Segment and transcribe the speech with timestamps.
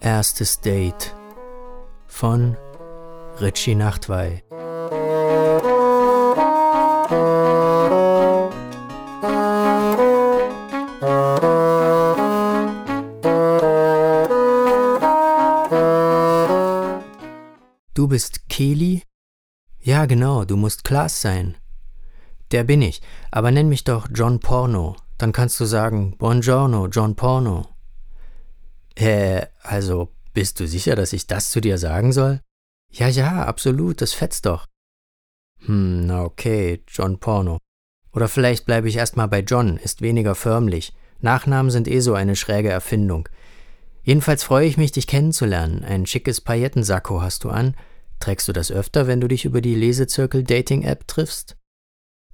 [0.00, 1.16] Erstes Date
[2.06, 2.56] von
[3.40, 4.44] Richie Nachtwey.
[18.08, 19.02] Du bist Kelly?
[19.82, 21.58] Ja, genau, du musst Klaas sein.
[22.52, 24.96] Der bin ich, aber nenn mich doch John Porno.
[25.18, 27.68] Dann kannst du sagen, Buongiorno, John Porno.
[28.94, 32.40] Äh, also, bist du sicher, dass ich das zu dir sagen soll?
[32.90, 34.64] Ja, ja, absolut, das fetzt doch.
[35.66, 37.58] Hm, okay, John Porno.
[38.14, 40.94] Oder vielleicht bleibe ich erstmal bei John, ist weniger förmlich.
[41.20, 43.28] Nachnamen sind eh so eine schräge Erfindung.
[44.02, 45.84] Jedenfalls freue ich mich, dich kennenzulernen.
[45.84, 47.76] Ein schickes Paillettensacko hast du an.
[48.20, 51.56] Trägst du das öfter, wenn du dich über die Lesezirkel-Dating-App triffst?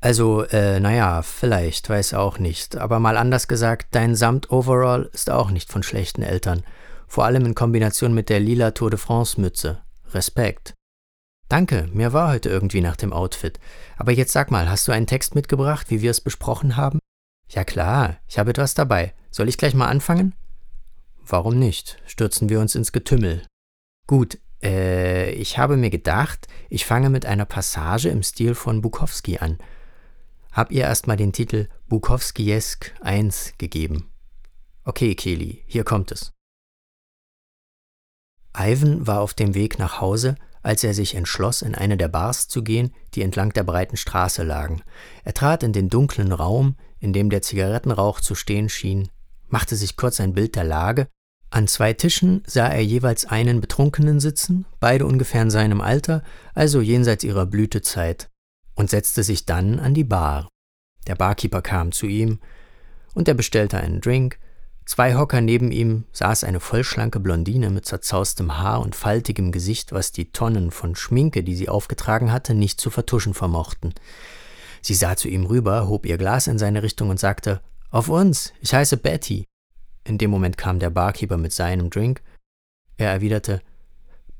[0.00, 2.77] Also, äh, naja, vielleicht, weiß auch nicht.
[2.77, 6.62] Aber mal anders gesagt, dein Samt-Overall ist auch nicht von schlechten Eltern.
[7.06, 9.83] Vor allem in Kombination mit der lila Tour de France-Mütze.
[10.12, 10.75] Respekt.
[11.48, 13.61] Danke, mir war heute irgendwie nach dem Outfit.
[13.97, 16.98] Aber jetzt sag mal, hast du einen Text mitgebracht, wie wir es besprochen haben?
[17.48, 19.14] Ja klar, ich habe etwas dabei.
[19.31, 20.34] Soll ich gleich mal anfangen?
[21.27, 21.98] Warum nicht?
[22.06, 23.47] Stürzen wir uns ins Getümmel.
[24.06, 29.39] Gut, äh, ich habe mir gedacht, ich fange mit einer Passage im Stil von Bukowski
[29.39, 29.59] an.
[30.53, 34.11] Hab ihr erstmal den Titel Bukowskiesk 1 gegeben.
[34.84, 36.33] Okay, Kelly, hier kommt es.
[38.56, 42.49] Ivan war auf dem Weg nach Hause, als er sich entschloss, in eine der Bars
[42.49, 44.83] zu gehen, die entlang der breiten Straße lagen.
[45.25, 49.11] Er trat in den dunklen Raum, in dem der Zigarettenrauch zu stehen schien,
[49.49, 51.09] machte sich kurz ein Bild der Lage.
[51.55, 56.80] An zwei Tischen sah er jeweils einen Betrunkenen sitzen, beide ungefähr in seinem Alter, also
[56.80, 58.28] jenseits ihrer Blütezeit,
[58.74, 60.48] und setzte sich dann an die Bar.
[61.06, 62.41] Der Barkeeper kam zu ihm,
[63.14, 64.41] und er bestellte einen Drink,
[64.84, 70.10] Zwei Hocker neben ihm saß eine vollschlanke Blondine mit zerzaustem Haar und faltigem Gesicht, was
[70.10, 73.94] die Tonnen von Schminke, die sie aufgetragen hatte, nicht zu vertuschen vermochten.
[74.82, 77.60] Sie sah zu ihm rüber, hob ihr Glas in seine Richtung und sagte,
[77.91, 79.47] Auf uns, ich heiße Betty.
[80.04, 82.22] In dem Moment kam der Barkeeper mit seinem Drink.
[82.97, 83.62] Er erwiderte,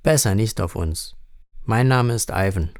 [0.03, 1.17] Besser nicht auf uns.
[1.65, 2.71] Mein Name ist Ivan.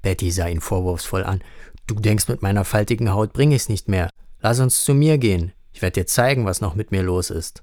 [0.00, 1.42] Betty sah ihn vorwurfsvoll an.
[1.88, 4.08] Du denkst, mit meiner faltigen Haut bring ich's nicht mehr.
[4.38, 5.52] Lass uns zu mir gehen.
[5.72, 7.62] Ich werde dir zeigen, was noch mit mir los ist.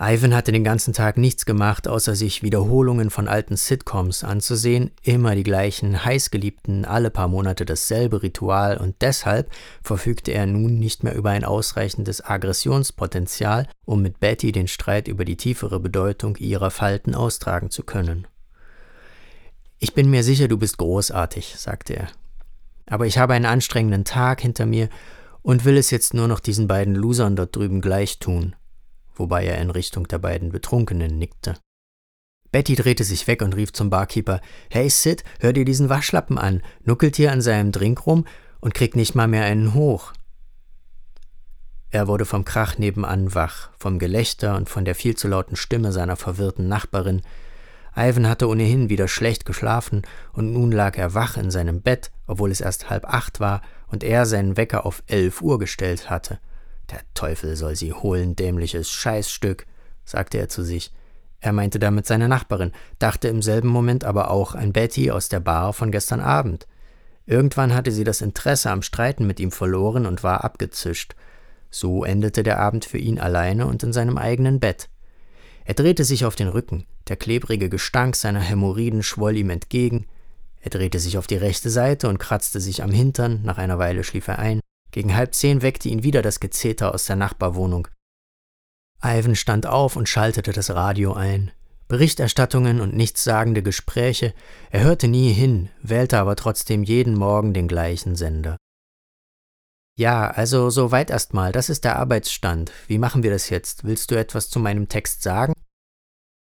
[0.00, 5.36] Ivan hatte den ganzen Tag nichts gemacht, außer sich Wiederholungen von alten Sitcoms anzusehen, immer
[5.36, 9.52] die gleichen heißgeliebten, alle paar Monate dasselbe Ritual und deshalb
[9.84, 15.24] verfügte er nun nicht mehr über ein ausreichendes Aggressionspotenzial, um mit Betty den Streit über
[15.24, 18.26] die tiefere Bedeutung ihrer Falten austragen zu können.
[19.78, 22.08] Ich bin mir sicher, du bist großartig, sagte er.
[22.86, 24.88] Aber ich habe einen anstrengenden Tag hinter mir
[25.42, 28.56] und will es jetzt nur noch diesen beiden Losern dort drüben gleich tun,
[29.14, 31.54] wobei er in Richtung der beiden Betrunkenen nickte.
[32.52, 36.62] Betty drehte sich weg und rief zum Barkeeper: Hey Sid, hör dir diesen Waschlappen an,
[36.84, 38.26] nuckelt hier an seinem Drink rum
[38.60, 40.12] und kriegt nicht mal mehr einen hoch.
[41.90, 45.92] Er wurde vom Krach nebenan wach, vom Gelächter und von der viel zu lauten Stimme
[45.92, 47.22] seiner verwirrten Nachbarin.
[47.96, 50.02] Ivan hatte ohnehin wieder schlecht geschlafen
[50.32, 54.02] und nun lag er wach in seinem Bett, obwohl es erst halb acht war und
[54.02, 56.40] er seinen Wecker auf elf Uhr gestellt hatte.
[56.90, 59.66] Der Teufel soll sie holen, dämliches Scheißstück,
[60.04, 60.92] sagte er zu sich.
[61.40, 65.40] Er meinte damit seine Nachbarin, dachte im selben Moment aber auch an Betty aus der
[65.40, 66.66] Bar von gestern Abend.
[67.26, 71.14] Irgendwann hatte sie das Interesse am Streiten mit ihm verloren und war abgezischt.
[71.70, 74.88] So endete der Abend für ihn alleine und in seinem eigenen Bett.
[75.64, 80.06] Er drehte sich auf den Rücken, der klebrige Gestank seiner Hämorrhoiden schwoll ihm entgegen,
[80.64, 84.02] er drehte sich auf die rechte Seite und kratzte sich am Hintern, nach einer Weile
[84.02, 84.60] schlief er ein.
[84.94, 87.88] Gegen halb zehn weckte ihn wieder das Gezeter aus der Nachbarwohnung.
[89.02, 91.50] Ivan stand auf und schaltete das Radio ein.
[91.88, 94.34] Berichterstattungen und nichtssagende Gespräche,
[94.70, 98.56] er hörte nie hin, wählte aber trotzdem jeden Morgen den gleichen Sender.
[99.98, 102.70] Ja, also soweit erstmal, das ist der Arbeitsstand.
[102.86, 103.82] Wie machen wir das jetzt?
[103.82, 105.54] Willst du etwas zu meinem Text sagen?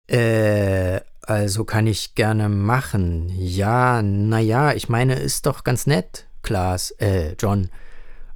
[0.09, 3.29] Äh, also kann ich gerne machen.
[3.37, 7.69] Ja, naja, ich meine, ist doch ganz nett, Klaas, äh, John.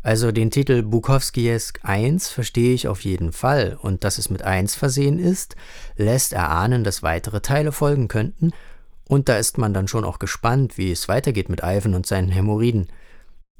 [0.04, 4.74] Also den Titel Bukowskiesk 1 verstehe ich auf jeden Fall, und dass es mit 1
[4.74, 5.56] versehen ist,
[5.96, 8.52] lässt erahnen, dass weitere Teile folgen könnten,
[9.08, 12.28] und da ist man dann schon auch gespannt, wie es weitergeht mit Ivan und seinen
[12.28, 12.88] Hämorrhoiden.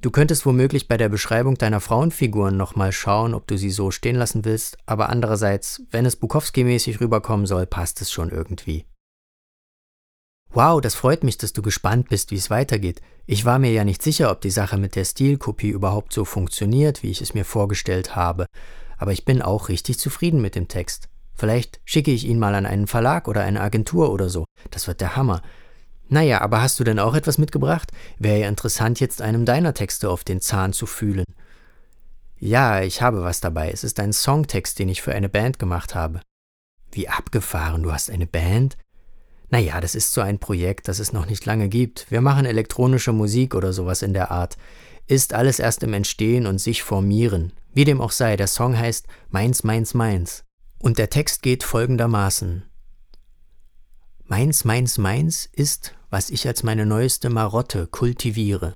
[0.02, 4.16] Du könntest womöglich bei der Beschreibung deiner Frauenfiguren nochmal schauen, ob du sie so stehen
[4.16, 8.84] lassen willst, aber andererseits, wenn es Bukowski-mäßig rüberkommen soll, passt es schon irgendwie.
[10.54, 13.00] Wow, das freut mich, dass du gespannt bist, wie es weitergeht.
[13.26, 17.02] Ich war mir ja nicht sicher, ob die Sache mit der Stilkopie überhaupt so funktioniert,
[17.02, 18.46] wie ich es mir vorgestellt habe.
[18.96, 21.08] Aber ich bin auch richtig zufrieden mit dem Text.
[21.34, 24.44] Vielleicht schicke ich ihn mal an einen Verlag oder eine Agentur oder so.
[24.70, 25.42] Das wird der Hammer.
[26.08, 27.90] Naja, aber hast du denn auch etwas mitgebracht?
[28.20, 31.24] Wäre ja interessant, jetzt einem deiner Texte auf den Zahn zu fühlen.
[32.38, 33.72] Ja, ich habe was dabei.
[33.72, 36.20] Es ist ein Songtext, den ich für eine Band gemacht habe.
[36.92, 38.76] Wie abgefahren, du hast eine Band?
[39.54, 42.10] Naja, das ist so ein Projekt, das es noch nicht lange gibt.
[42.10, 44.56] Wir machen elektronische Musik oder sowas in der Art.
[45.06, 47.52] Ist alles erst im Entstehen und sich formieren.
[47.72, 50.42] Wie dem auch sei, der Song heißt Meins, Meins, Meins.
[50.80, 52.64] Und der Text geht folgendermaßen.
[54.24, 58.74] Meins, meins, meins ist, was ich als meine neueste Marotte kultiviere.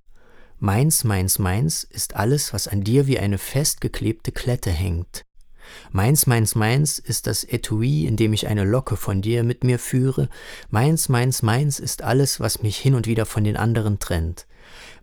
[0.61, 5.25] Meins, meins, meins ist alles, was an dir wie eine festgeklebte Klette hängt.
[5.93, 9.79] Meins, meins, meins ist das Etui, in dem ich eine Locke von dir mit mir
[9.79, 10.29] führe.
[10.71, 14.47] Meins, meins, meins ist alles, was mich hin und wieder von den anderen trennt.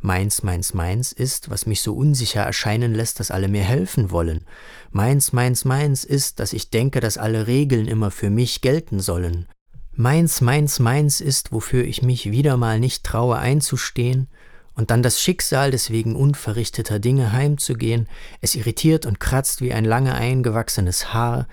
[0.01, 4.45] Meins, meins, meins ist, was mich so unsicher erscheinen lässt, dass alle mir helfen wollen.
[4.91, 9.47] Meins, meins, meins ist, dass ich denke, dass alle Regeln immer für mich gelten sollen.
[9.94, 14.27] Meins, meins, meins ist, wofür ich mich wieder mal nicht traue einzustehen,
[14.75, 18.07] und dann das Schicksal des wegen unverrichteter Dinge heimzugehen,
[18.42, 21.48] es irritiert und kratzt wie ein lange eingewachsenes Haar,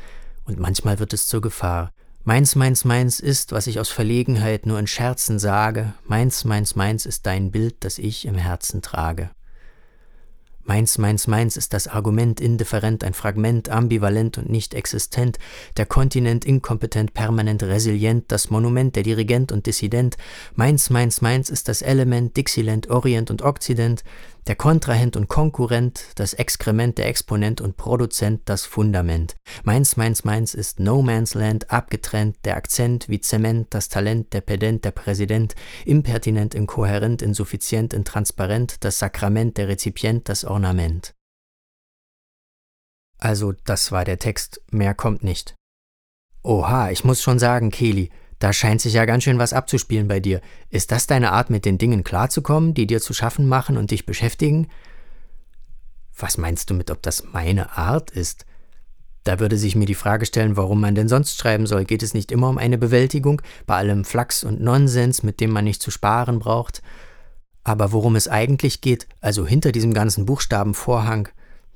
[0.45, 1.93] und manchmal wird es zur Gefahr.
[2.25, 7.07] Meins, meins, meins ist, was ich aus Verlegenheit nur in Scherzen sage, meins, meins, meins
[7.07, 9.31] ist dein Bild, das ich im Herzen trage.
[10.65, 15.39] Meins, meins, meins ist das Argument indifferent, ein Fragment, ambivalent und nicht existent,
[15.77, 20.17] der Kontinent inkompetent, permanent resilient, das Monument, der Dirigent und Dissident.
[20.55, 24.05] Meins, meins, meins ist das Element, Dixieland, Orient und Okzident,
[24.47, 29.37] der Kontrahent und Konkurrent, das Exkrement, der Exponent und Produzent, das Fundament.
[29.63, 34.41] Meins, meins, meins ist No Man's Land, abgetrennt, der Akzent wie Zement, das Talent, der
[34.41, 35.55] Pedent, der Präsident,
[35.85, 41.15] impertinent, inkohärent, insuffizient, intransparent, das Sakrament, der Rezipient, das Ornament.
[43.19, 45.55] Also, das war der Text, mehr kommt nicht.
[46.43, 48.11] Oha, ich muss schon sagen, Keli,
[48.43, 50.41] da scheint sich ja ganz schön was abzuspielen bei dir.
[50.69, 54.05] Ist das deine Art, mit den Dingen klarzukommen, die dir zu schaffen machen und dich
[54.05, 54.67] beschäftigen?
[56.19, 58.45] Was meinst du mit, ob das meine Art ist?
[59.23, 61.85] Da würde sich mir die Frage stellen, warum man denn sonst schreiben soll.
[61.85, 65.63] Geht es nicht immer um eine Bewältigung, bei allem Flachs und Nonsens, mit dem man
[65.63, 66.83] nicht zu sparen braucht?
[67.63, 71.29] Aber worum es eigentlich geht, also hinter diesem ganzen Buchstabenvorhang,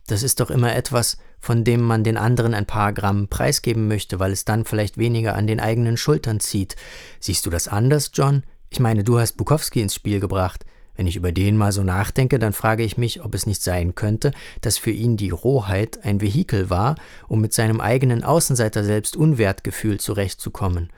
[0.06, 4.19] das ist doch immer etwas, von dem man den anderen ein paar Gramm preisgeben möchte,
[4.19, 6.76] weil es dann vielleicht weniger an den eigenen Schultern zieht.
[7.20, 8.43] Siehst du das anders, John?
[8.70, 10.64] Ich meine, du hast Bukowski ins Spiel gebracht.
[10.97, 13.94] Wenn ich über den mal so nachdenke, dann frage ich mich, ob es nicht sein
[13.94, 14.32] könnte,
[14.62, 16.97] dass für ihn die Rohheit ein Vehikel war,
[17.29, 20.91] um mit seinem eigenen Außenseiter selbst Unwertgefühl zurechtzukommen.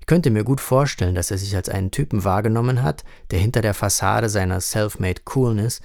[0.00, 3.62] Ich könnte mir gut vorstellen, dass er sich als einen Typen wahrgenommen hat, der hinter
[3.62, 5.80] der Fassade seiner self-made Coolness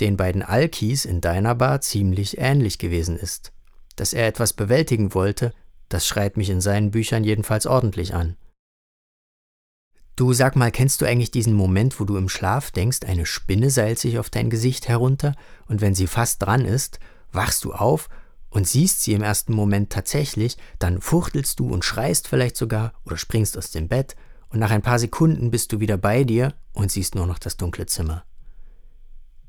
[0.00, 3.52] den beiden Alkis in deiner Bar ziemlich ähnlich gewesen ist.
[3.96, 5.52] Dass er etwas bewältigen wollte,
[5.88, 8.36] das schreit mich in seinen Büchern jedenfalls ordentlich an.
[10.16, 13.70] Du sag mal, kennst du eigentlich diesen Moment, wo du im Schlaf denkst, eine Spinne
[13.70, 15.34] seilt sich auf dein Gesicht herunter,
[15.68, 17.00] und wenn sie fast dran ist,
[17.32, 18.08] wachst du auf
[18.50, 23.16] und siehst sie im ersten Moment tatsächlich, dann fuchtelst du und schreist vielleicht sogar oder
[23.16, 24.16] springst aus dem Bett,
[24.50, 27.56] und nach ein paar Sekunden bist du wieder bei dir und siehst nur noch das
[27.56, 28.24] dunkle Zimmer.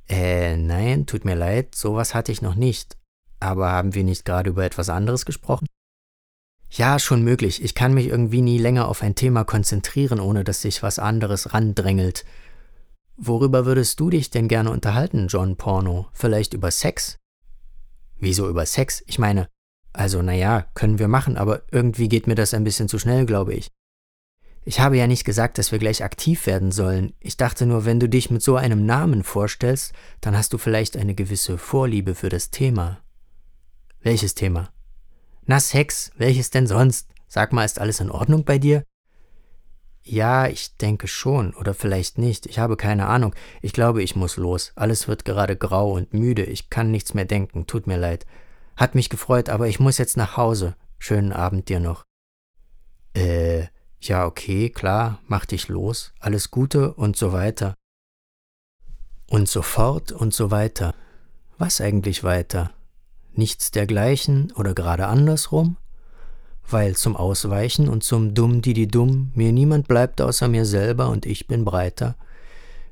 [0.10, 2.98] Äh, nein, tut mir leid, sowas hatte ich noch nicht.
[3.40, 5.68] Aber haben wir nicht gerade über etwas anderes gesprochen?
[6.70, 7.64] Ja, schon möglich.
[7.64, 11.54] Ich kann mich irgendwie nie länger auf ein Thema konzentrieren, ohne dass sich was anderes
[11.54, 12.26] randrängelt.
[13.16, 16.08] Worüber würdest du dich denn gerne unterhalten, John Porno?
[16.14, 17.20] Vielleicht über Sex?
[18.18, 19.04] Wieso über Sex?
[19.06, 19.48] Ich meine,
[19.94, 23.54] also naja, können wir machen, aber irgendwie geht mir das ein bisschen zu schnell, glaube
[23.54, 23.70] ich.
[24.66, 27.14] Ich habe ja nicht gesagt, dass wir gleich aktiv werden sollen.
[27.20, 30.96] Ich dachte nur, wenn du dich mit so einem Namen vorstellst, dann hast du vielleicht
[30.96, 33.00] eine gewisse Vorliebe für das Thema.
[34.02, 34.70] Welches Thema?
[35.46, 37.10] Na, Sex, welches denn sonst?
[37.28, 38.84] Sag mal, ist alles in Ordnung bei dir?
[40.04, 42.46] Ja, ich denke schon, oder vielleicht nicht.
[42.46, 43.34] Ich habe keine Ahnung.
[43.62, 44.74] Ich glaube, ich muss los.
[44.76, 46.44] Alles wird gerade grau und müde.
[46.44, 47.68] Ich kann nichts mehr denken.
[47.68, 48.26] Tut mir leid.
[48.76, 50.76] Hat mich gefreut, aber ich muss jetzt nach Hause.
[51.00, 52.04] Schönen Abend dir noch.
[53.14, 53.68] Äh,
[54.08, 57.76] ja, okay, klar, mach dich los, alles Gute und so weiter.
[59.30, 60.94] Und so fort und so weiter.
[61.58, 62.72] Was eigentlich weiter?
[63.34, 65.78] Nichts dergleichen oder gerade andersrum?
[66.70, 71.26] Weil zum Ausweichen und zum Dumm Didi Dumm mir niemand bleibt außer mir selber und
[71.26, 72.16] ich bin breiter.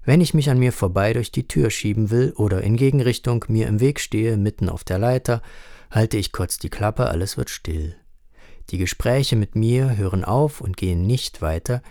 [0.03, 3.67] Wenn ich mich an mir vorbei durch die Tür schieben will oder in Gegenrichtung mir
[3.67, 5.41] im Weg stehe, mitten auf der Leiter,
[5.91, 7.95] halte ich kurz die Klappe, alles wird still.
[8.69, 11.81] Die Gespräche mit mir hören auf und gehen nicht weiter.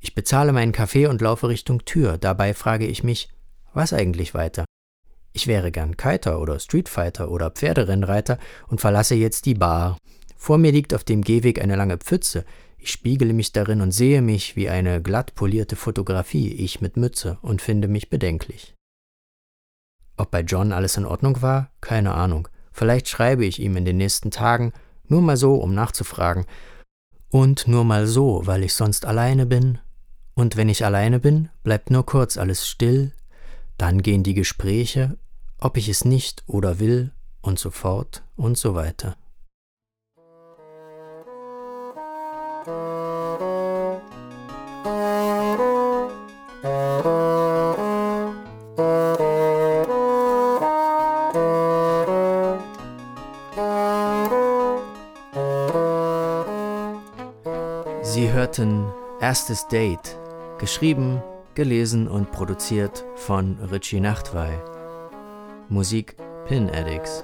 [0.00, 2.18] Ich bezahle meinen Kaffee und laufe Richtung Tür.
[2.18, 3.28] Dabei frage ich mich,
[3.72, 4.64] was eigentlich weiter?
[5.32, 9.96] Ich wäre gern Kiter oder Streetfighter oder Pferderennreiter und verlasse jetzt die Bar.
[10.36, 12.44] Vor mir liegt auf dem Gehweg eine lange Pfütze.
[12.78, 17.38] Ich spiegele mich darin und sehe mich wie eine glatt polierte Fotografie, ich mit Mütze,
[17.42, 18.74] und finde mich bedenklich.
[20.16, 21.70] Ob bei John alles in Ordnung war?
[21.80, 22.48] Keine Ahnung.
[22.72, 24.72] Vielleicht schreibe ich ihm in den nächsten Tagen,
[25.10, 26.46] nur mal so, um nachzufragen.
[27.30, 29.78] Und nur mal so, weil ich sonst alleine bin.
[30.34, 33.12] Und wenn ich alleine bin, bleibt nur kurz alles still,
[33.76, 35.16] dann gehen die Gespräche,
[35.58, 37.12] ob ich es nicht oder will,
[37.42, 39.16] und so fort und so weiter.
[58.12, 60.18] Sie hörten Erstes Date,
[60.58, 61.22] geschrieben,
[61.54, 64.50] gelesen und produziert von Richie Nachtwey.
[65.68, 66.16] Musik
[66.48, 67.22] Pin Addicts.